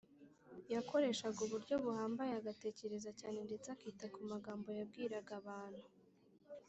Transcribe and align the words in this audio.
yakoreshaga 0.73 1.39
uburyo 1.45 1.75
buhambaye, 1.83 2.31
agatekereza 2.35 3.09
cyane 3.19 3.39
ndetse 3.47 3.67
akita 3.75 4.05
ku 4.13 4.19
magambo 4.31 4.67
yabwiraga 4.77 5.31
abantu 5.41 5.85